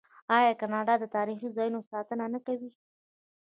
[0.37, 2.71] آیا کاناډا د تاریخي ځایونو ساتنه نه کوي؟